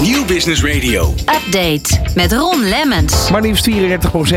Nieuw 0.00 0.24
Business 0.24 0.64
Radio. 0.64 1.14
Update 1.18 2.00
met 2.14 2.32
Ron 2.32 2.64
Lemmens. 2.64 3.30
Maar 3.30 3.42
liefst 3.42 3.70
34% 3.70 3.74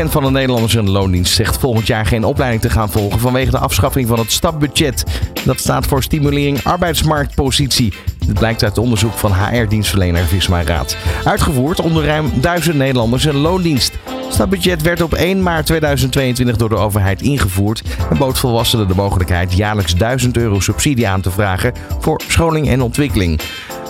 van 0.04 0.22
de 0.22 0.30
Nederlanders 0.30 0.74
in 0.74 0.84
de 0.84 0.90
loondienst 0.90 1.34
zegt 1.34 1.58
volgend 1.58 1.86
jaar 1.86 2.06
geen 2.06 2.24
opleiding 2.24 2.62
te 2.62 2.70
gaan 2.70 2.90
volgen 2.90 3.20
vanwege 3.20 3.50
de 3.50 3.58
afschaffing 3.58 4.08
van 4.08 4.18
het 4.18 4.32
stapbudget. 4.32 5.04
Dat 5.44 5.60
staat 5.60 5.86
voor 5.86 6.02
stimulering 6.02 6.64
arbeidsmarktpositie. 6.64 7.92
Dit 8.26 8.38
blijkt 8.38 8.62
uit 8.62 8.78
onderzoek 8.78 9.12
van 9.12 9.32
HR-dienstverlener 9.34 10.24
Visma 10.24 10.62
Raad. 10.62 10.96
Uitgevoerd 11.24 11.80
onder 11.80 12.04
ruim 12.04 12.32
1000 12.40 12.76
Nederlanders 12.76 13.24
in 13.24 13.32
de 13.32 13.38
loondienst. 13.38 13.92
Het 14.04 14.34
stapbudget 14.34 14.82
werd 14.82 15.02
op 15.02 15.14
1 15.14 15.42
maart 15.42 15.66
2022 15.66 16.56
door 16.56 16.68
de 16.68 16.76
overheid 16.76 17.22
ingevoerd 17.22 17.82
en 18.10 18.18
bood 18.18 18.38
volwassenen 18.38 18.88
de 18.88 18.94
mogelijkheid 18.94 19.56
jaarlijks 19.56 19.94
1000 19.94 20.36
euro 20.36 20.60
subsidie 20.60 21.08
aan 21.08 21.20
te 21.20 21.30
vragen 21.30 21.72
voor 21.98 22.20
scholing 22.26 22.68
en 22.68 22.82
ontwikkeling. 22.82 23.40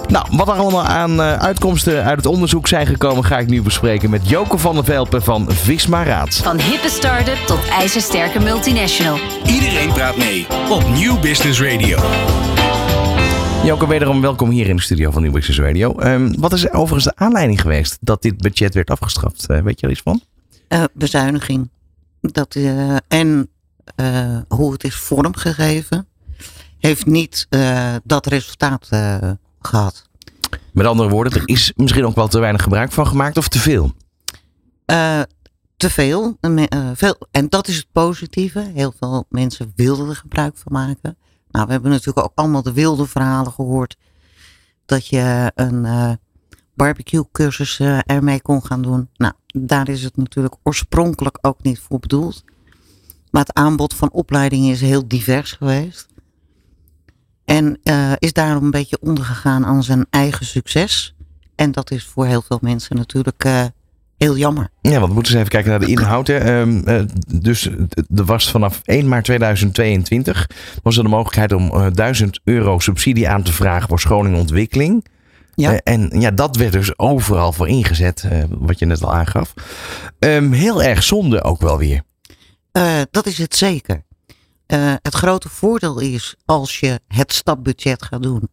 Nou, 0.09 0.27
wat 0.31 0.49
er 0.49 0.55
allemaal 0.55 0.85
aan 0.85 1.11
uh, 1.11 1.37
uitkomsten 1.37 2.05
uit 2.05 2.17
het 2.17 2.27
onderzoek 2.27 2.69
zijn 2.69 2.87
gekomen, 2.87 3.25
ga 3.25 3.39
ik 3.39 3.49
nu 3.49 3.63
bespreken 3.63 4.11
met 4.11 4.29
Joke 4.29 4.59
van 4.59 4.75
der 4.75 4.85
Velpen 4.85 5.23
van 5.23 5.51
Visma 5.51 6.03
Raad. 6.03 6.35
Van 6.35 6.61
hippe 6.61 6.89
start-up 6.89 7.37
tot 7.47 7.69
ijzersterke 7.69 8.41
multinational. 8.41 9.19
Iedereen 9.47 9.93
praat 9.93 10.17
mee 10.17 10.47
op 10.71 10.89
Nieuw 10.89 11.21
Business 11.21 11.61
Radio. 11.61 11.99
Joke, 13.65 13.87
wederom 13.87 14.21
welkom 14.21 14.51
hier 14.51 14.69
in 14.69 14.77
de 14.77 14.83
studio 14.83 15.11
van 15.11 15.23
Nieuw 15.23 15.33
Business 15.33 15.61
Radio. 15.61 16.01
Um, 16.01 16.41
wat 16.41 16.53
is 16.53 16.71
overigens 16.71 17.05
de 17.05 17.17
aanleiding 17.17 17.61
geweest 17.61 17.99
dat 18.01 18.23
dit 18.23 18.37
budget 18.37 18.75
werd 18.75 18.91
afgestraft? 18.91 19.47
Uh, 19.51 19.61
weet 19.61 19.81
je 19.81 19.87
er 19.87 19.93
iets 19.93 20.03
van? 20.03 20.23
Uh, 20.69 20.85
bezuiniging. 20.93 21.71
Dat, 22.21 22.57
en 23.09 23.51
hoe 24.49 24.73
het 24.73 24.85
is 24.85 24.95
vormgegeven, 24.95 26.09
heeft 26.79 27.07
niet 27.07 27.47
dat 28.05 28.27
resultaat 28.27 28.89
gehad. 29.61 30.09
Met 30.73 30.87
andere 30.87 31.09
woorden, 31.09 31.33
er 31.33 31.49
is 31.49 31.73
misschien 31.77 32.07
ook 32.07 32.15
wel 32.15 32.29
te 32.29 32.39
weinig 32.39 32.63
gebruik 32.63 32.93
van 32.93 33.07
gemaakt 33.07 33.37
of 33.37 33.49
te 33.49 33.59
veel? 33.59 33.93
Uh, 34.87 35.21
te 35.77 35.91
veel, 35.91 36.37
uh, 36.41 36.91
veel. 36.95 37.17
En 37.31 37.49
dat 37.49 37.69
is 37.69 37.77
het 37.77 37.87
positieve. 37.93 38.71
Heel 38.75 38.93
veel 38.99 39.27
mensen 39.29 39.73
wilden 39.77 40.09
er 40.09 40.17
gebruik 40.17 40.57
van 40.57 40.73
maken. 40.73 41.19
Nou, 41.51 41.67
we 41.67 41.73
hebben 41.73 41.91
natuurlijk 41.91 42.27
ook 42.27 42.33
allemaal 42.35 42.63
de 42.63 42.73
wilde 42.73 43.07
verhalen 43.07 43.53
gehoord. 43.53 43.97
Dat 44.85 45.07
je 45.07 45.53
een 45.55 45.85
uh, 45.85 46.13
barbecue 46.75 47.25
cursus 47.33 47.81
ermee 48.07 48.43
kon 48.43 48.65
gaan 48.65 48.83
doen. 48.83 49.09
Nou, 49.17 49.33
daar 49.47 49.89
is 49.89 50.03
het 50.03 50.17
natuurlijk 50.17 50.55
oorspronkelijk 50.63 51.39
ook 51.41 51.63
niet 51.63 51.79
voor 51.79 51.99
bedoeld. 51.99 52.45
Maar 53.31 53.45
het 53.45 53.55
aanbod 53.55 53.95
van 53.95 54.11
opleidingen 54.13 54.71
is 54.71 54.81
heel 54.81 55.09
divers 55.09 55.53
geweest. 55.53 56.07
En 57.51 57.79
uh, 57.85 58.13
is 58.19 58.33
daarom 58.33 58.65
een 58.65 58.71
beetje 58.71 58.99
ondergegaan 59.01 59.67
aan 59.67 59.83
zijn 59.83 60.07
eigen 60.11 60.47
succes. 60.47 61.15
En 61.55 61.73
dat 61.73 61.91
is 61.91 62.05
voor 62.05 62.27
heel 62.27 62.43
veel 62.43 62.59
mensen 62.61 62.97
natuurlijk 62.97 63.45
uh, 63.45 63.65
heel 64.17 64.37
jammer. 64.37 64.69
Ja, 64.81 64.99
want 64.99 65.07
we 65.07 65.15
moeten 65.15 65.33
eens 65.33 65.41
even 65.41 65.53
kijken 65.53 65.71
naar 65.71 65.81
de 65.81 65.87
inhoud. 65.87 66.27
Hè. 66.27 66.61
Um, 66.61 66.89
uh, 66.89 67.01
dus 67.27 67.67
er 68.15 68.25
was 68.25 68.51
vanaf 68.51 68.81
1 68.85 69.09
maart 69.09 69.25
2022 69.25 70.47
was 70.83 70.97
er 70.97 71.03
de 71.03 71.09
mogelijkheid 71.09 71.53
om 71.53 71.93
1000 71.95 72.41
euro 72.45 72.79
subsidie 72.79 73.29
aan 73.29 73.43
te 73.43 73.53
vragen 73.53 73.89
voor 73.89 74.01
scholing 74.01 74.35
en 74.35 74.41
ontwikkeling. 74.41 75.07
Ja. 75.55 75.77
en 75.77 76.21
ja, 76.21 76.31
dat 76.31 76.57
werd 76.57 76.73
dus 76.73 76.99
overal 76.99 77.53
voor 77.53 77.69
ingezet, 77.69 78.29
wat 78.49 78.79
je 78.79 78.87
net 78.87 79.03
al 79.03 79.15
aangaf. 79.15 79.55
Um, 80.19 80.53
heel 80.53 80.83
erg 80.83 81.03
zonde 81.03 81.43
ook 81.43 81.61
wel 81.61 81.79
weer. 81.79 82.03
dat 83.11 83.27
is 83.27 83.39
het 83.39 83.57
zeker. 83.57 84.03
Uh, 84.73 84.95
het 85.03 85.15
grote 85.15 85.49
voordeel 85.49 85.99
is 85.99 86.35
als 86.45 86.81
je 86.81 87.01
het 87.09 87.33
stapbudget 87.33 88.03
gaat 88.03 88.23
doen, 88.23 88.51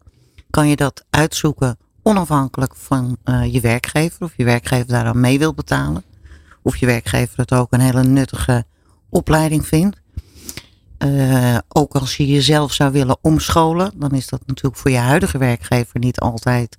kan 0.49 0.67
je 0.67 0.75
dat 0.75 1.05
uitzoeken 1.09 1.77
onafhankelijk 2.03 2.75
van 2.75 3.17
uh, 3.25 3.53
je 3.53 3.61
werkgever. 3.61 4.23
Of 4.23 4.33
je 4.35 4.43
werkgever 4.43 4.87
daaraan 4.87 5.19
mee 5.19 5.39
wil 5.39 5.53
betalen. 5.53 6.03
Of 6.61 6.77
je 6.77 6.85
werkgever 6.85 7.37
het 7.37 7.53
ook 7.53 7.73
een 7.73 7.79
hele 7.79 8.03
nuttige 8.03 8.65
opleiding 9.09 9.67
vindt. 9.67 10.01
Uh, 11.05 11.57
ook 11.67 11.95
als 11.95 12.17
je 12.17 12.27
jezelf 12.27 12.73
zou 12.73 12.91
willen 12.91 13.17
omscholen, 13.21 13.91
dan 13.95 14.11
is 14.11 14.27
dat 14.27 14.41
natuurlijk 14.45 14.77
voor 14.77 14.91
je 14.91 14.97
huidige 14.97 15.37
werkgever 15.37 15.99
niet 15.99 16.19
altijd 16.19 16.77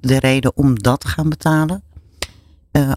de 0.00 0.18
reden 0.18 0.56
om 0.56 0.78
dat 0.78 1.00
te 1.00 1.08
gaan 1.08 1.28
betalen. 1.28 1.82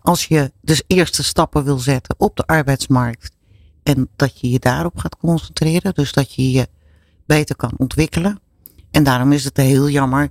als 0.02 0.26
je 0.26 0.52
dus 0.62 0.84
eerste 0.88 1.24
stappen 1.24 1.64
wil 1.64 1.78
zetten 1.78 2.16
op 2.18 2.36
de 2.36 2.46
arbeidsmarkt 2.46 3.32
en 3.84 4.10
dat 4.16 4.40
je 4.40 4.50
je 4.50 4.60
daarop 4.60 4.98
gaat 4.98 5.18
concentreren. 5.18 5.94
Dus 5.94 6.12
dat 6.12 6.34
je 6.34 6.52
je 6.52 6.68
beter 7.26 7.56
kan 7.56 7.72
ontwikkelen. 7.78 8.40
En 8.92 9.04
daarom 9.04 9.32
is 9.32 9.44
het 9.44 9.58
heel 9.58 9.90
jammer 9.90 10.30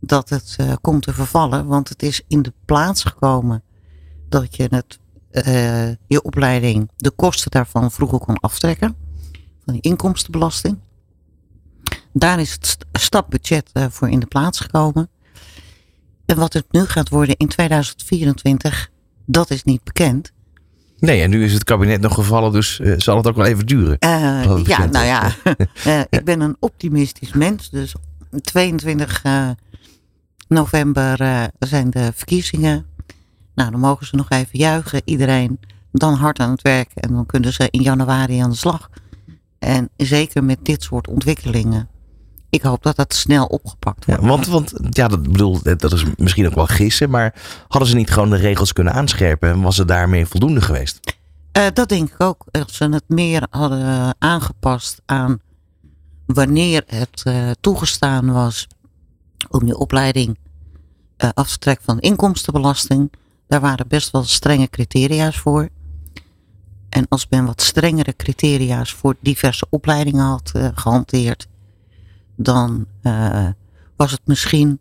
dat 0.00 0.28
het 0.28 0.56
uh, 0.60 0.72
komt 0.80 1.02
te 1.02 1.12
vervallen. 1.12 1.66
Want 1.66 1.88
het 1.88 2.02
is 2.02 2.22
in 2.28 2.42
de 2.42 2.52
plaats 2.64 3.04
gekomen 3.04 3.62
dat 4.28 4.56
je 4.56 4.66
het, 4.70 4.98
uh, 5.32 5.88
je 6.06 6.22
opleiding, 6.22 6.90
de 6.96 7.10
kosten 7.10 7.50
daarvan 7.50 7.90
vroeger 7.90 8.18
kon 8.18 8.40
aftrekken. 8.40 8.96
Van 9.64 9.74
de 9.74 9.80
inkomstenbelasting. 9.80 10.78
Daar 12.12 12.40
is 12.40 12.52
het 12.52 12.76
stapbudget 12.92 13.70
uh, 13.72 13.86
voor 13.88 14.08
in 14.08 14.20
de 14.20 14.26
plaats 14.26 14.60
gekomen. 14.60 15.10
En 16.26 16.36
wat 16.36 16.52
het 16.52 16.72
nu 16.72 16.84
gaat 16.84 17.08
worden 17.08 17.36
in 17.36 17.48
2024, 17.48 18.90
dat 19.26 19.50
is 19.50 19.64
niet 19.64 19.84
bekend. 19.84 20.32
Nee, 20.98 21.22
en 21.22 21.30
nu 21.30 21.44
is 21.44 21.52
het 21.52 21.64
kabinet 21.64 22.00
nog 22.00 22.14
gevallen, 22.14 22.52
dus 22.52 22.78
uh, 22.78 22.94
zal 22.96 23.16
het 23.16 23.26
ook 23.26 23.36
wel 23.36 23.46
even 23.46 23.66
duren. 23.66 23.96
Uh, 24.04 24.60
ja, 24.64 24.84
nou 24.84 25.06
ja, 25.06 25.32
uh, 25.86 26.00
ik 26.18 26.24
ben 26.24 26.40
een 26.40 26.56
optimistisch 26.60 27.32
mens. 27.32 27.70
Dus 27.70 27.94
22 28.42 29.22
november 30.48 31.16
zijn 31.58 31.90
de 31.90 32.12
verkiezingen. 32.14 32.86
Nou, 33.54 33.70
dan 33.70 33.80
mogen 33.80 34.06
ze 34.06 34.16
nog 34.16 34.30
even 34.30 34.58
juichen. 34.58 35.02
Iedereen 35.04 35.58
dan 35.92 36.14
hard 36.14 36.38
aan 36.38 36.50
het 36.50 36.62
werk. 36.62 36.90
En 36.94 37.12
dan 37.12 37.26
kunnen 37.26 37.52
ze 37.52 37.68
in 37.70 37.82
januari 37.82 38.38
aan 38.38 38.50
de 38.50 38.56
slag. 38.56 38.90
En 39.58 39.88
zeker 39.96 40.44
met 40.44 40.58
dit 40.62 40.82
soort 40.82 41.08
ontwikkelingen. 41.08 41.88
Ik 42.50 42.62
hoop 42.62 42.82
dat 42.82 42.96
dat 42.96 43.14
snel 43.14 43.46
opgepakt 43.46 44.04
wordt. 44.04 44.22
Ja, 44.22 44.28
want, 44.28 44.46
want 44.46 44.72
ja, 44.90 45.08
dat 45.08 45.22
bedoel, 45.22 45.62
dat 45.62 45.92
is 45.92 46.04
misschien 46.16 46.46
ook 46.46 46.54
wel 46.54 46.66
gissen, 46.66 47.10
maar 47.10 47.34
hadden 47.68 47.88
ze 47.88 47.96
niet 47.96 48.10
gewoon 48.10 48.30
de 48.30 48.36
regels 48.36 48.72
kunnen 48.72 48.92
aanscherpen 48.92 49.50
en 49.50 49.60
was 49.60 49.76
het 49.76 49.88
daarmee 49.88 50.26
voldoende 50.26 50.60
geweest? 50.60 51.16
Uh, 51.52 51.66
dat 51.72 51.88
denk 51.88 52.10
ik 52.10 52.20
ook. 52.22 52.44
Als 52.50 52.76
ze 52.76 52.88
het 52.88 53.04
meer 53.06 53.46
hadden 53.50 54.14
aangepast 54.18 55.02
aan 55.06 55.40
wanneer 56.26 56.82
het 56.86 57.22
uh, 57.24 57.50
toegestaan 57.60 58.32
was 58.32 58.66
om 59.50 59.66
je 59.66 59.78
opleiding 59.78 60.38
uh, 61.18 61.30
af 61.34 61.50
te 61.50 61.58
trekken 61.58 61.84
van 61.84 62.00
inkomstenbelasting. 62.00 63.12
Daar 63.46 63.60
waren 63.60 63.88
best 63.88 64.10
wel 64.10 64.24
strenge 64.24 64.68
criteria's 64.68 65.38
voor. 65.38 65.68
En 66.88 67.06
als 67.08 67.26
men 67.30 67.46
wat 67.46 67.62
strengere 67.62 68.16
criteria's 68.16 68.92
voor 68.92 69.16
diverse 69.20 69.66
opleidingen 69.70 70.24
had 70.24 70.52
gehanteerd, 70.74 71.48
dan 72.38 72.86
uh, 73.02 73.46
was 73.96 74.10
het 74.10 74.20
misschien 74.24 74.80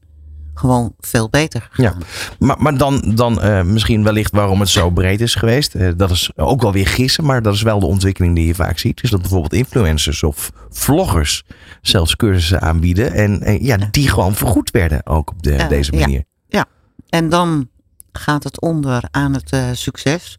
gewoon 0.54 0.94
veel 1.00 1.30
beter 1.30 1.68
gegaan. 1.72 2.00
Ja, 2.00 2.06
maar, 2.40 2.62
maar 2.62 2.78
dan, 2.78 3.12
dan 3.16 3.46
uh, 3.46 3.64
misschien 3.64 4.04
wellicht 4.04 4.32
waarom 4.32 4.60
het 4.60 4.70
zo 4.70 4.90
breed 4.90 5.22
is 5.22 5.36
geweest. 5.36 5.76
Uh, 5.76 5.92
dat 5.98 6.12
is 6.12 6.32
ook 6.36 6.62
wel 6.62 6.72
weer 6.72 6.88
gissen, 6.88 7.26
maar 7.26 7.42
dat 7.42 7.54
is 7.54 7.62
wel 7.62 7.80
de 7.80 7.86
ontwikkeling 7.86 8.36
die 8.36 8.48
je 8.48 8.56
vaak 8.56 8.78
ziet. 8.78 9.02
Dus 9.02 9.10
dat 9.10 9.22
bijvoorbeeld 9.22 9.54
influencers 9.54 10.24
of 10.24 10.52
vloggers 10.70 11.44
zelfs 11.82 12.16
cursussen 12.16 12.62
aanbieden. 12.62 13.14
En, 13.14 13.42
en 13.42 13.64
ja, 13.64 13.78
die 13.92 14.10
gewoon 14.10 14.36
vergoed 14.36 14.72
werden 14.72 15.06
ook 15.06 15.30
op 15.30 15.44
de, 15.44 15.66
deze 15.70 15.92
manier. 15.92 16.24
Ja, 16.48 16.58
ja, 16.60 16.66
en 17.10 17.30
dan 17.30 17.70
gaat 18.12 18.44
het 18.44 18.62
onder 18.62 19.04
aan 19.12 19.34
het 19.34 19.78
succes. 19.78 20.38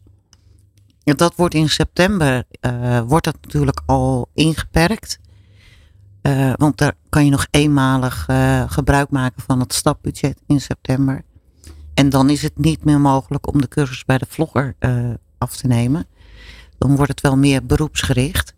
Dat 1.03 1.33
wordt 1.35 1.53
in 1.53 1.69
september, 1.69 2.43
wordt 3.07 3.25
dat 3.25 3.37
natuurlijk 3.41 3.81
al 3.85 4.29
ingeperkt. 4.33 5.19
Uh, 6.21 6.53
want 6.55 6.77
daar 6.77 6.93
kan 7.09 7.25
je 7.25 7.31
nog 7.31 7.47
eenmalig 7.51 8.27
uh, 8.29 8.63
gebruik 8.67 9.09
maken 9.09 9.41
van 9.41 9.59
het 9.59 9.73
stapbudget 9.73 10.41
in 10.47 10.61
september. 10.61 11.21
En 11.93 12.09
dan 12.09 12.29
is 12.29 12.41
het 12.41 12.57
niet 12.57 12.83
meer 12.83 12.99
mogelijk 12.99 13.47
om 13.53 13.61
de 13.61 13.67
cursus 13.67 14.05
bij 14.05 14.17
de 14.17 14.25
vlogger 14.29 14.75
uh, 14.79 15.13
af 15.37 15.55
te 15.55 15.67
nemen. 15.67 16.07
Dan 16.77 16.95
wordt 16.95 17.11
het 17.11 17.21
wel 17.21 17.37
meer 17.37 17.65
beroepsgericht. 17.65 18.53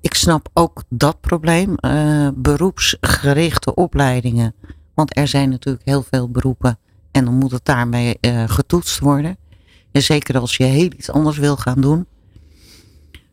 ik 0.00 0.14
snap 0.14 0.48
ook 0.52 0.82
dat 0.88 1.20
probleem. 1.20 1.74
beroepsgerichte 2.34 3.74
opleidingen. 3.74 4.54
Want 4.94 5.16
er 5.16 5.28
zijn 5.28 5.48
natuurlijk 5.48 5.84
heel 5.84 6.02
veel 6.02 6.30
beroepen. 6.30 6.78
En 7.10 7.24
dan 7.24 7.34
moet 7.34 7.50
het 7.50 7.64
daarmee 7.64 8.18
getoetst 8.46 8.98
worden. 8.98 9.36
En 9.92 10.02
zeker 10.02 10.38
als 10.38 10.56
je 10.56 10.64
heel 10.64 10.90
iets 10.96 11.10
anders 11.10 11.38
wil 11.38 11.56
gaan 11.56 11.80
doen. 11.80 12.06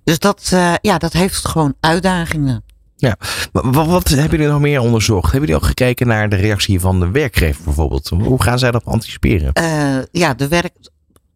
Dus 0.03 0.19
dat, 0.19 0.47
ja, 0.81 0.97
dat 0.97 1.13
heeft 1.13 1.47
gewoon 1.47 1.75
uitdagingen. 1.80 2.63
Ja, 3.03 3.17
wat, 3.51 3.88
wat 3.88 4.07
hebben 4.07 4.29
jullie 4.29 4.53
nog 4.53 4.61
meer 4.61 4.79
onderzocht? 4.79 5.31
Hebben 5.31 5.50
jullie 5.50 5.55
ook 5.55 5.67
gekeken 5.67 6.07
naar 6.07 6.29
de 6.29 6.35
reactie 6.35 6.79
van 6.79 7.00
de 7.00 7.11
werkgever 7.11 7.63
bijvoorbeeld? 7.63 8.09
Hoe 8.09 8.41
gaan 8.41 8.59
zij 8.59 8.71
dat 8.71 8.85
anticiperen? 8.85 9.51
Uh, 9.61 10.03
ja, 10.11 10.33
de 10.33 10.47
werk. 10.47 10.73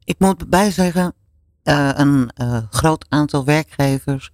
Ik 0.03 0.15
moet 0.19 0.49
bij 0.49 0.71
zeggen, 0.71 1.13
uh, 1.63 1.89
een 1.93 2.29
uh, 2.41 2.57
groot 2.69 3.05
aantal 3.09 3.45
werkgevers 3.45 4.31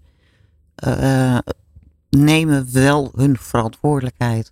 nemen 2.09 2.67
wel 2.73 3.11
hun 3.15 3.37
verantwoordelijkheid 3.37 4.51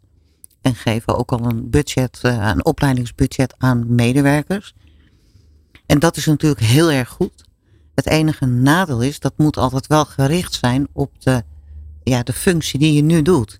En 0.61 0.75
geven 0.75 1.17
ook 1.17 1.31
al 1.31 1.45
een 1.45 1.69
budget, 1.69 2.19
eh, 2.21 2.49
een 2.53 2.65
opleidingsbudget 2.65 3.55
aan 3.57 3.95
medewerkers. 3.95 4.73
En 5.85 5.99
dat 5.99 6.17
is 6.17 6.25
natuurlijk 6.25 6.61
heel 6.61 6.91
erg 6.91 7.09
goed. 7.09 7.43
Het 7.95 8.07
enige 8.07 8.45
nadeel 8.45 9.01
is, 9.01 9.19
dat 9.19 9.33
moet 9.37 9.57
altijd 9.57 9.87
wel 9.87 10.05
gericht 10.05 10.53
zijn 10.53 10.87
op 10.93 11.11
de, 11.19 11.43
ja, 12.03 12.23
de 12.23 12.33
functie 12.33 12.79
die 12.79 12.93
je 12.93 13.01
nu 13.01 13.21
doet. 13.21 13.59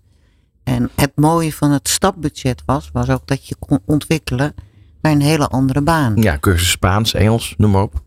En 0.64 0.90
het 0.96 1.12
mooie 1.16 1.54
van 1.54 1.72
het 1.72 1.88
stapbudget 1.88 2.64
was, 2.66 2.90
was 2.94 3.10
ook 3.10 3.28
dat 3.28 3.48
je 3.48 3.56
kon 3.60 3.80
ontwikkelen 3.86 4.54
naar 5.02 5.12
een 5.12 5.22
hele 5.22 5.48
andere 5.48 5.82
baan. 5.82 6.16
Ja, 6.16 6.38
cursus 6.40 6.70
Spaans, 6.70 7.14
Engels, 7.14 7.54
noem 7.58 7.72
maar 7.72 7.82
op. 7.82 8.04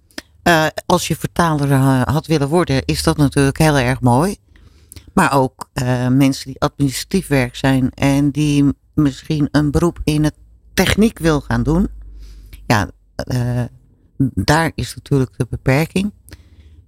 Uh, 0.48 0.66
als 0.86 1.08
je 1.08 1.16
vertaler 1.16 1.70
uh, 1.70 2.02
had 2.02 2.26
willen 2.26 2.48
worden, 2.48 2.84
is 2.84 3.02
dat 3.02 3.16
natuurlijk 3.16 3.58
heel 3.58 3.78
erg 3.78 4.00
mooi. 4.00 4.36
Maar 5.12 5.32
ook 5.32 5.68
uh, 5.74 6.08
mensen 6.08 6.46
die 6.46 6.60
administratief 6.60 7.26
werk 7.26 7.56
zijn 7.56 7.90
en 7.90 8.30
die 8.30 8.64
misschien 8.94 9.48
een 9.50 9.70
beroep 9.70 10.00
in 10.04 10.24
het 10.24 10.34
techniek 10.74 11.18
wil 11.18 11.40
gaan 11.40 11.62
doen. 11.62 11.88
Ja, 12.66 12.90
daar 14.34 14.72
is 14.74 14.94
natuurlijk 14.94 15.30
de 15.36 15.46
beperking. 15.50 16.12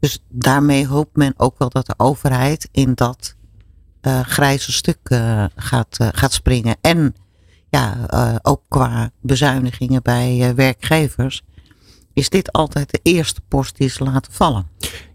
Dus 0.07 0.23
daarmee 0.29 0.87
hoopt 0.87 1.17
men 1.17 1.35
ook 1.37 1.59
wel 1.59 1.69
dat 1.69 1.87
de 1.87 1.95
overheid 1.97 2.69
in 2.73 2.95
dat 2.95 3.35
grijze 4.23 4.73
stuk 4.73 4.99
gaat, 5.57 5.97
gaat 5.99 6.33
springen. 6.33 6.77
En 6.81 7.15
ja, 7.69 7.97
ook 8.43 8.63
qua 8.69 9.11
bezuinigingen 9.21 10.03
bij 10.03 10.53
werkgevers 10.55 11.43
is 12.13 12.29
dit 12.29 12.53
altijd 12.53 12.91
de 12.91 13.01
eerste 13.03 13.41
post 13.49 13.77
die 13.77 13.89
ze 13.89 14.05
laten 14.05 14.33
vallen. 14.33 14.67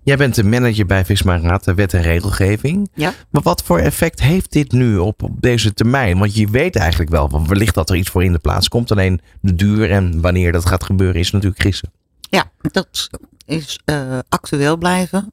Jij 0.03 0.17
bent 0.17 0.35
de 0.35 0.43
manager 0.43 0.85
bij 0.85 1.05
Visma 1.05 1.39
Raad, 1.39 1.63
de 1.63 1.73
wet 1.73 1.93
en 1.93 2.01
regelgeving. 2.01 2.89
Ja. 2.93 3.13
Maar 3.29 3.41
wat 3.41 3.63
voor 3.63 3.79
effect 3.79 4.21
heeft 4.21 4.51
dit 4.51 4.71
nu 4.71 4.97
op, 4.97 5.23
op 5.23 5.41
deze 5.41 5.73
termijn? 5.73 6.17
Want 6.17 6.35
je 6.35 6.47
weet 6.47 6.75
eigenlijk 6.75 7.11
wel, 7.11 7.29
want 7.29 7.47
wellicht 7.47 7.75
dat 7.75 7.89
er 7.89 7.95
iets 7.95 8.09
voor 8.09 8.23
in 8.23 8.31
de 8.31 8.39
plaats 8.39 8.67
komt. 8.67 8.91
Alleen 8.91 9.21
de 9.41 9.55
duur 9.55 9.91
en 9.91 10.21
wanneer 10.21 10.51
dat 10.51 10.65
gaat 10.65 10.83
gebeuren 10.83 11.19
is 11.19 11.31
natuurlijk 11.31 11.61
gissen. 11.61 11.91
Ja, 12.29 12.51
dat 12.61 13.09
is 13.51 13.80
uh, 13.86 14.19
actueel 14.30 14.77
blijven. 14.77 15.31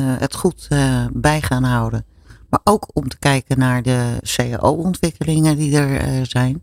Uh, 0.00 0.14
het 0.18 0.34
goed 0.34 0.68
uh, 0.72 1.06
bij 1.12 1.42
gaan 1.42 1.64
houden. 1.64 2.04
Maar 2.48 2.60
ook 2.64 2.88
om 2.92 3.08
te 3.08 3.18
kijken 3.18 3.58
naar 3.58 3.82
de 3.82 4.18
CAO-ontwikkelingen 4.22 5.56
die 5.56 5.76
er 5.76 6.26
zijn. 6.26 6.62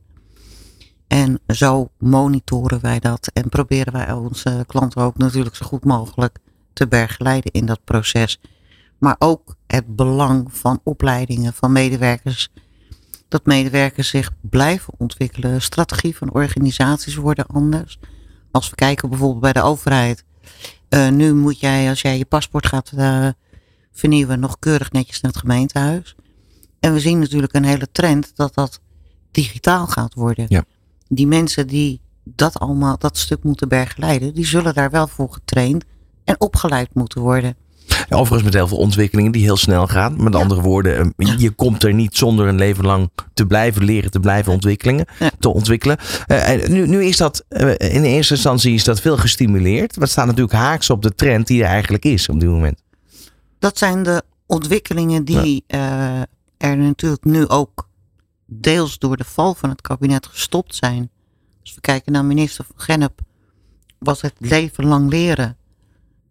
En 1.07 1.39
zo 1.47 1.89
monitoren 1.97 2.81
wij 2.81 2.99
dat 2.99 3.29
en 3.33 3.49
proberen 3.49 3.93
wij 3.93 4.11
onze 4.11 4.63
klanten 4.67 5.01
ook 5.01 5.17
natuurlijk 5.17 5.55
zo 5.55 5.65
goed 5.65 5.85
mogelijk 5.85 6.37
te 6.73 6.87
begeleiden 6.87 7.51
in 7.51 7.65
dat 7.65 7.83
proces. 7.83 8.39
Maar 8.97 9.15
ook 9.19 9.55
het 9.67 9.95
belang 9.95 10.47
van 10.53 10.79
opleidingen 10.83 11.53
van 11.53 11.71
medewerkers. 11.71 12.49
Dat 13.27 13.45
medewerkers 13.45 14.09
zich 14.09 14.31
blijven 14.41 14.93
ontwikkelen. 14.97 15.61
Strategie 15.61 16.17
van 16.17 16.33
organisaties 16.33 17.15
worden 17.15 17.47
anders. 17.47 17.99
Als 18.51 18.69
we 18.69 18.75
kijken 18.75 19.09
bijvoorbeeld 19.09 19.41
bij 19.41 19.53
de 19.53 19.61
overheid. 19.61 20.25
Uh, 20.89 21.09
nu 21.09 21.33
moet 21.33 21.59
jij, 21.59 21.89
als 21.89 22.01
jij 22.01 22.17
je 22.17 22.25
paspoort 22.25 22.67
gaat 22.67 22.91
uh, 22.95 23.27
vernieuwen, 23.91 24.39
nog 24.39 24.59
keurig 24.59 24.91
netjes 24.91 25.21
naar 25.21 25.31
het 25.31 25.41
gemeentehuis. 25.41 26.15
En 26.79 26.93
we 26.93 26.99
zien 26.99 27.19
natuurlijk 27.19 27.53
een 27.53 27.65
hele 27.65 27.91
trend 27.91 28.35
dat 28.35 28.53
dat 28.53 28.79
digitaal 29.31 29.87
gaat 29.87 30.13
worden. 30.13 30.45
Ja 30.47 30.63
die 31.07 31.27
mensen 31.27 31.67
die 31.67 32.01
dat 32.23 32.59
allemaal, 32.59 32.97
dat 32.97 33.17
stuk 33.17 33.43
moeten 33.43 33.69
begeleiden, 33.69 34.33
die 34.33 34.45
zullen 34.45 34.73
daar 34.73 34.89
wel 34.89 35.07
voor 35.07 35.33
getraind 35.33 35.83
en 36.23 36.41
opgeleid 36.41 36.93
moeten 36.93 37.21
worden. 37.21 37.55
Overigens 38.09 38.43
met 38.43 38.53
heel 38.53 38.67
veel 38.67 38.77
ontwikkelingen 38.77 39.31
die 39.31 39.43
heel 39.43 39.57
snel 39.57 39.87
gaan. 39.87 40.23
Met 40.23 40.33
Ja. 40.33 40.39
andere 40.39 40.61
woorden, 40.61 41.13
eh, 41.17 41.37
je 41.37 41.49
komt 41.51 41.83
er 41.83 41.93
niet 41.93 42.17
zonder 42.17 42.47
een 42.47 42.57
leven 42.57 42.85
lang 42.85 43.09
te 43.33 43.45
blijven 43.45 43.83
leren, 43.83 44.11
te 44.11 44.19
blijven 44.19 44.53
ontwikkelen. 44.53 45.05
Ja. 45.19 45.29
Te 45.39 45.49
ontwikkelen. 45.49 45.97
Eh, 46.27 46.67
nu, 46.67 46.87
nu 46.87 47.03
is 47.03 47.17
dat, 47.17 47.45
eh, 47.49 47.93
in 47.95 48.03
eerste 48.03 48.33
instantie 48.33 48.73
is 48.73 48.83
dat 48.83 49.01
veel 49.01 49.17
gestimuleerd. 49.17 49.91
Maar 49.95 50.03
het 50.03 50.11
staat 50.11 50.25
natuurlijk 50.25 50.53
haaks 50.53 50.89
op 50.89 51.01
de 51.01 51.15
trend 51.15 51.47
die 51.47 51.61
er 51.63 51.69
eigenlijk 51.69 52.05
is 52.05 52.29
op 52.29 52.39
dit 52.39 52.49
moment. 52.49 52.81
Dat 53.59 53.77
zijn 53.77 54.03
de 54.03 54.23
ontwikkelingen 54.45 55.25
die 55.25 55.63
eh, 55.67 56.21
er 56.57 56.77
natuurlijk 56.77 57.23
nu 57.23 57.47
ook 57.47 57.87
deels 58.45 58.97
door 58.99 59.17
de 59.17 59.23
val 59.23 59.53
van 59.53 59.69
het 59.69 59.81
kabinet 59.81 60.25
gestopt 60.27 60.75
zijn. 60.75 61.09
Als 61.61 61.75
we 61.75 61.81
kijken 61.81 62.11
naar 62.11 62.25
minister 62.25 62.65
van 62.65 62.79
Gennep, 62.79 63.19
was 63.99 64.21
het 64.21 64.33
leven 64.37 64.85
lang 64.85 65.09
leren 65.09 65.56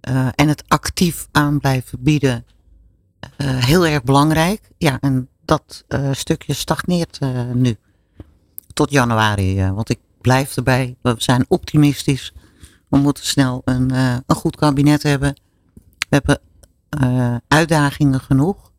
eh, 0.06 0.29
en 0.35 0.49
het 0.49 0.64
actief 0.69 1.29
aan 1.32 1.58
blijven 1.58 2.03
bieden 2.03 2.47
eh, 3.37 3.56
heel 3.56 3.87
erg 3.87 4.03
belangrijk. 4.03 4.70
Ja, 4.79 4.99
en 5.00 5.29
dat 5.44 5.85
eh, 5.88 6.12
stukje 6.12 6.55
stagneert 6.55 7.19
nu 7.53 7.76
tot 8.73 8.91
januari. 8.91 9.70
want 9.70 9.91
ik 9.91 9.99
blijf 10.20 10.56
erbij, 10.56 10.97
we 11.03 11.14
zijn 11.19 11.44
optimistisch. 11.49 12.32
We 12.88 12.99
moeten 12.99 13.25
snel 13.25 13.62
een, 13.64 13.91
een 14.26 14.37
goed 14.37 14.56
kabinet 14.56 15.03
hebben. 15.03 15.41
We 15.99 16.06
hebben 16.09 16.41
uitdagingen 17.49 18.20
genoeg. 18.20 18.70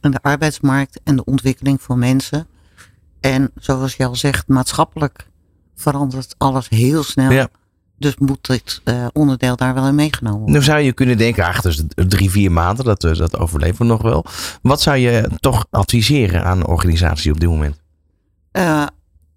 En 0.00 0.10
de 0.10 0.22
arbeidsmarkt 0.22 1.00
en 1.04 1.16
de 1.16 1.24
ontwikkeling 1.24 1.82
van 1.82 1.98
mensen. 1.98 2.46
En 3.20 3.50
zoals 3.54 3.94
je 3.94 4.06
al 4.06 4.16
zegt, 4.16 4.48
maatschappelijk 4.48 5.28
verandert 5.74 6.34
alles 6.38 6.68
heel 6.68 7.02
snel. 7.02 7.30
Ja. 7.30 7.48
Dus 8.02 8.16
moet 8.16 8.46
dit 8.46 8.80
eh, 8.84 9.06
onderdeel 9.12 9.56
daar 9.56 9.74
wel 9.74 9.86
in 9.86 9.94
meegenomen 9.94 10.38
worden. 10.38 10.56
Nu 10.56 10.62
zou 10.62 10.80
je 10.80 10.92
kunnen 10.92 11.18
denken, 11.18 11.44
ach, 11.44 11.60
dat 11.60 11.72
is 11.72 11.82
drie, 11.94 12.30
vier 12.30 12.52
maanden, 12.52 12.84
dat, 12.84 13.04
eh, 13.04 13.14
dat 13.14 13.38
overleven 13.38 13.78
we 13.78 13.84
nog 13.84 14.02
wel. 14.02 14.24
Wat 14.62 14.80
zou 14.80 14.96
je 14.96 15.30
toch 15.40 15.66
adviseren 15.70 16.44
aan 16.44 16.66
organisaties 16.66 17.32
op 17.32 17.40
dit 17.40 17.48
moment? 17.48 17.80
Eh, 18.50 18.86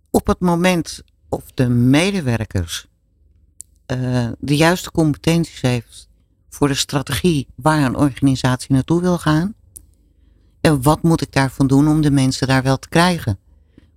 op 0.10 0.28
het 0.28 0.40
moment 0.40 1.04
of 1.30 1.44
de 1.54 1.70
medewerkers 1.70 2.88
de 4.40 4.56
juiste 4.56 4.92
competenties 4.92 5.62
heeft 5.62 6.10
voor 6.50 6.68
de 6.68 6.74
strategie 6.74 7.48
waar 7.56 7.84
een 7.84 7.96
organisatie 7.96 8.74
naartoe 8.74 9.02
wil 9.02 9.18
gaan. 9.18 9.54
En 10.62 10.82
wat 10.82 11.02
moet 11.04 11.22
ik 11.22 11.32
daarvan 11.32 11.68
doen 11.68 11.88
om 11.88 12.02
de 12.02 12.12
mensen 12.12 12.48
daar 12.48 12.64
wel 12.64 12.78
te 12.78 12.90
krijgen? 12.90 13.40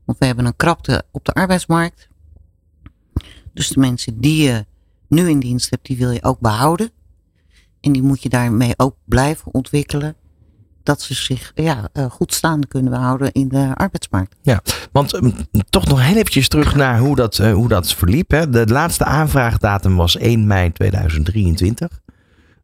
Want 0.04 0.18
we 0.18 0.26
hebben 0.26 0.44
een 0.44 0.56
krapte 0.56 1.04
op 1.10 1.24
de 1.24 1.32
arbeidsmarkt. 1.32 2.07
Dus 3.58 3.68
de 3.68 3.80
mensen 3.80 4.20
die 4.20 4.42
je 4.42 4.64
nu 5.08 5.28
in 5.28 5.40
dienst 5.40 5.70
hebt, 5.70 5.86
die 5.86 5.96
wil 5.96 6.10
je 6.10 6.22
ook 6.22 6.40
behouden. 6.40 6.90
En 7.80 7.92
die 7.92 8.02
moet 8.02 8.22
je 8.22 8.28
daarmee 8.28 8.74
ook 8.76 8.96
blijven 9.04 9.54
ontwikkelen. 9.54 10.16
Dat 10.82 11.02
ze 11.02 11.14
zich 11.14 11.52
ja, 11.54 11.88
eh, 11.92 12.10
goed 12.10 12.34
staande 12.34 12.66
kunnen 12.66 12.92
behouden 12.92 13.32
in 13.32 13.48
de 13.48 13.70
arbeidsmarkt. 13.74 14.36
Want 14.92 15.14
ehm, 15.14 15.30
toch 15.70 15.86
nog 15.86 16.02
heel 16.02 16.16
eventjes 16.16 16.48
terug 16.48 16.74
naar 16.74 16.98
hoe 16.98 17.16
dat, 17.16 17.38
eh, 17.38 17.52
hoe 17.52 17.68
dat 17.68 17.94
verliep. 17.94 18.30
Hè. 18.30 18.50
De 18.50 18.66
laatste 18.66 19.04
aanvraagdatum 19.04 19.96
was 19.96 20.18
1 20.18 20.46
mei 20.46 20.72
2023. 20.72 22.00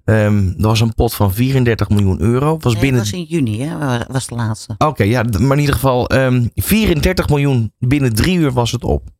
Ehm 0.05 0.47
er 0.49 0.55
was 0.57 0.81
een 0.81 0.95
pot 0.95 1.15
van 1.15 1.33
34 1.33 1.89
miljoen 1.89 2.21
euro. 2.21 2.59
Was 2.61 2.73
Nee, 2.73 2.83
binnen... 2.83 3.01
dat 3.01 3.11
was 3.11 3.21
in 3.21 3.27
juni, 3.27 3.63
hè? 3.63 3.99
was 4.09 4.27
de 4.27 4.35
laatste. 4.35 4.75
Oké, 4.79 5.03
ja, 5.03 5.23
maar 5.23 5.57
in 5.57 5.61
ieder 5.61 5.75
geval 5.75 6.09
ehm 6.09 6.47
34 6.55 7.29
miljoen 7.29 7.73
binnen 7.79 8.15
drie 8.15 8.39
uur 8.39 8.53
was 8.53 8.73
het 8.73 8.85
op. 8.85 9.13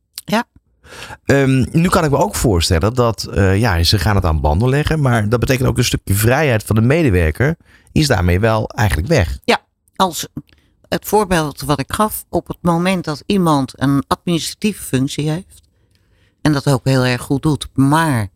Ja. 1.05 1.17
Ehm, 1.25 1.65
nu 1.71 1.89
kan 1.89 2.03
ik 2.03 2.11
me 2.11 2.17
ook 2.17 2.35
voorstellen 2.35 2.93
dat, 2.93 3.23
eh, 3.23 3.59
ja, 3.59 3.83
ze 3.83 3.99
gaan 3.99 4.15
het 4.15 4.25
aan 4.25 4.41
banden 4.41 4.69
leggen. 4.69 5.01
Maar 5.01 5.29
dat 5.29 5.39
betekent 5.39 5.67
ook 5.67 5.77
een 5.77 5.83
stukje 5.83 6.13
vrijheid 6.13 6.63
van 6.63 6.75
de 6.75 6.81
medewerker 6.81 7.55
is 7.91 8.07
daarmee 8.07 8.39
wel 8.39 8.69
eigenlijk 8.69 9.07
weg. 9.07 9.39
Als 9.95 10.27
het 10.87 11.05
voorbeeld 11.05 11.61
wat 11.61 11.79
ik 11.79 11.93
gaf, 11.93 12.25
op 12.29 12.47
het 12.47 12.57
moment 12.61 13.03
dat 13.03 13.23
iemand 13.25 13.81
een 13.81 14.03
administratieve 14.07 14.83
functie 14.83 15.29
heeft, 15.29 15.61
en 16.41 16.53
dat 16.53 16.67
ook 16.67 16.85
heel 16.85 17.05
erg 17.05 17.21
goed 17.21 17.41
doet, 17.41 17.67
maar 17.73 18.27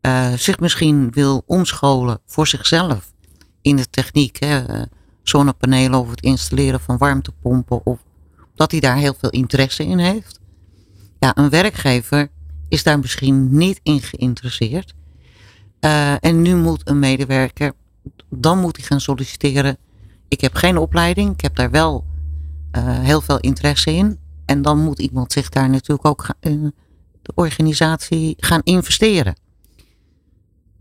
eh, 0.00 0.32
zich 0.32 0.58
misschien 0.58 1.10
wil 1.10 1.42
omscholen 1.46 2.20
voor 2.26 2.46
zichzelf 2.46 3.12
in 3.62 3.76
de 3.76 3.90
techniek, 3.90 4.36
hè, 4.40 4.66
eh, 4.66 4.82
zonnepanelen 5.22 6.00
of 6.00 6.10
het 6.10 6.20
installeren 6.20 6.80
van 6.80 6.98
warmtepompen, 6.98 7.86
of 7.86 7.98
dat 8.54 8.70
hij 8.70 8.80
daar 8.80 8.96
heel 8.96 9.14
veel 9.18 9.30
interesse 9.30 9.84
in 9.84 9.98
heeft. 9.98 10.40
Ja, 11.26 11.36
een 11.36 11.50
werkgever 11.50 12.28
is 12.68 12.82
daar 12.82 12.98
misschien 12.98 13.56
niet 13.56 13.80
in 13.82 14.00
geïnteresseerd. 14.00 14.94
Eh, 15.80 16.24
en 16.24 16.42
nu 16.42 16.56
moet 16.56 16.88
een 16.88 16.98
medewerker, 16.98 17.72
dan 18.28 18.58
moet 18.58 18.76
hij 18.76 18.86
gaan 18.86 19.00
solliciteren. 19.00 19.76
Ik 20.28 20.40
heb 20.40 20.54
geen 20.54 20.76
opleiding, 20.78 21.32
ik 21.32 21.40
heb 21.40 21.56
daar 21.56 21.70
wel 21.70 22.04
eh, 22.70 23.00
heel 23.00 23.20
veel 23.20 23.38
interesse 23.38 23.92
in. 23.92 24.18
En 24.44 24.62
dan 24.62 24.78
moet 24.78 24.98
iemand 24.98 25.32
zich 25.32 25.48
daar 25.48 25.70
natuurlijk 25.70 26.08
ook 26.08 26.24
ga- 26.24 26.34
in 26.40 26.74
de 27.22 27.32
organisatie 27.34 28.34
gaan 28.38 28.60
investeren. 28.64 29.34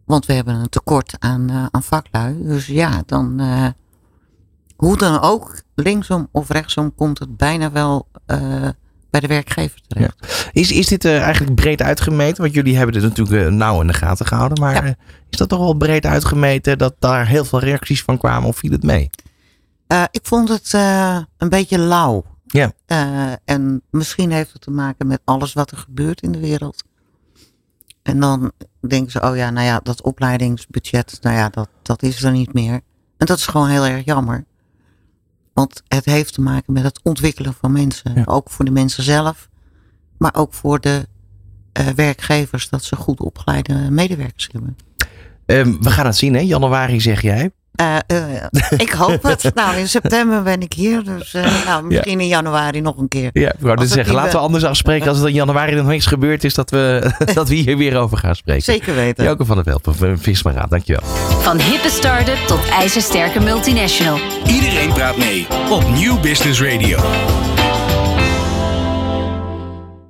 Want 0.06 0.26
we 0.26 0.34
hebben 0.34 0.56
een 0.56 0.70
tekort 0.70 1.16
aan, 1.20 1.50
eh, 1.50 1.66
aan 1.72 1.84
vaklui. 1.84 2.44
Dus 2.44 2.66
ja, 2.66 3.04
dan 3.06 3.40
eh, 3.40 3.68
hoe 4.76 4.98
dan 4.98 5.22
ook, 5.22 5.62
linksom 5.76 6.28
of 6.32 6.50
rechtsom, 6.50 6.96
komt 6.96 7.20
het 7.20 7.38
bijna 7.38 7.72
wel 7.72 8.08
eh, 8.26 8.70
bij 9.10 9.20
de 9.20 9.28
werkgever 9.28 9.82
terecht. 9.88 10.35
Is, 10.56 10.72
is 10.72 10.88
dit 10.88 11.06
eh, 11.06 11.22
eigenlijk 11.22 11.56
breed 11.56 11.82
uitgemeten? 11.82 12.42
Want 12.42 12.54
jullie 12.54 12.76
hebben 12.78 12.94
dit 12.94 13.04
natuurlijk 13.04 13.46
eh, 13.46 13.52
nauw 13.52 13.82
in 13.82 13.88
de 13.88 13.94
gaten 13.94 14.26
gehouden. 14.26 14.60
Maar 14.60 14.74
Ja. 14.74 14.84
eh, 14.84 14.94
is 15.30 15.38
dat 15.38 15.50
toch 15.50 15.60
wel 15.60 15.74
breed 15.74 16.06
uitgemeten 16.06 16.78
dat 16.78 16.96
daar 17.00 17.28
heel 17.28 17.46
veel 17.46 17.60
reacties 17.60 18.04
van 18.04 18.18
kwamen 18.18 18.48
of 18.50 18.58
viel 18.58 18.72
het 18.72 18.84
mee? 18.84 19.10
Ik 20.12 20.20
vond 20.24 20.50
het 20.50 20.74
een 21.38 21.50
beetje 21.50 21.78
lauw. 21.78 22.26
Ja. 22.46 22.72
En 23.46 23.82
misschien 23.92 24.32
heeft 24.32 24.54
het 24.54 24.62
te 24.62 24.72
maken 24.72 25.08
met 25.08 25.22
alles 25.24 25.54
wat 25.54 25.72
er 25.72 25.78
gebeurt 25.78 26.22
in 26.22 26.32
de 26.32 26.40
wereld. 26.40 26.84
En 28.02 28.20
dan 28.20 28.52
denken 28.88 29.12
ze, 29.12 29.22
oh 29.22 29.36
ja, 29.36 29.50
nou 29.50 29.66
ja, 29.66 29.80
dat 29.84 30.02
opleidingsbudget, 30.02 31.18
nou 31.22 31.36
ja, 31.36 31.50
dat, 31.50 31.70
dat 31.82 32.04
is 32.04 32.24
er 32.24 32.32
niet 32.32 32.54
meer. 32.54 32.74
En 33.18 33.26
dat 33.26 33.38
is 33.38 33.48
gewoon 33.48 33.70
heel 33.70 33.86
erg 33.86 34.06
jammer. 34.06 34.46
Want 35.54 35.82
het 35.88 36.06
heeft 36.06 36.34
te 36.34 36.42
maken 36.42 36.74
met 36.74 36.84
het 36.84 37.00
ontwikkelen 37.04 37.54
van 37.54 37.72
mensen. 37.72 38.14
Ja. 38.16 38.24
Ook 38.26 38.50
voor 38.50 38.66
de 38.66 38.72
mensen 38.72 39.04
zelf, 39.04 39.50
maar 40.18 40.36
ook 40.36 40.54
voor 40.54 40.80
de 40.80 41.08
eh, 41.72 41.86
werkgevers, 41.96 42.70
dat 42.70 42.84
ze 42.84 42.96
goed 42.96 43.20
opgeleide 43.20 43.74
medewerkers 43.90 44.50
hebben. 44.52 44.78
Ehm, 45.46 45.74
we 45.82 45.90
gaan 45.90 46.06
het 46.06 46.16
zien, 46.16 46.34
hè? 46.34 46.40
Januari 46.40 47.02
zeg 47.02 47.22
jij. 47.22 47.52
Eh, 47.76 47.96
eh, 48.08 48.44
ik 48.78 48.90
hoop 48.90 49.24
het. 49.24 49.52
Nou, 49.56 49.78
in 49.78 49.88
september 49.88 50.44
ben 50.44 50.62
ik 50.62 50.74
hier. 50.74 51.04
Dus 51.04 51.36
nou, 51.66 51.84
misschien 51.84 52.20
in 52.20 52.28
januari 52.28 52.82
nog 52.82 52.98
een 52.98 53.08
keer. 53.08 53.30
Ja, 53.34 53.52
ik 53.52 53.60
wou 53.60 53.76
dus 53.76 53.92
zeggen, 53.92 54.14
laten 54.14 54.32
we 54.32 54.38
anders 54.38 54.64
afspreken 54.64 55.08
als 55.08 55.18
het 55.18 55.28
in 55.28 55.34
januari 55.34 55.76
nog 55.76 55.86
niks 55.86 56.06
gebeurd 56.06 56.44
is, 56.44 56.54
dat 56.54 56.70
we, 56.70 57.12
dat 57.34 57.50
we 57.50 57.56
hier 57.56 57.78
weer 57.78 57.98
over 57.98 58.18
gaan 58.18 58.36
spreken. 58.36 58.64
Zeker 58.64 58.96
weten. 58.96 59.24
Joke 59.26 59.46
van 59.46 59.56
der 59.56 59.66
Welpen 59.66 59.96
van 59.96 60.18
Visma 60.18 60.52
Raad, 60.52 60.70
dankjewel. 60.70 61.04
Van 61.42 61.60
hippe 61.60 61.90
start-up 61.90 62.38
tot 62.48 62.70
ijzersterke 62.70 63.40
multinational. 63.40 64.20
Iedereen 64.48 64.94
praat 64.94 65.18
mee 65.18 65.48
op 65.70 65.90
Nieuw 65.94 66.20
Business 66.20 66.62
Radio. 66.62 66.98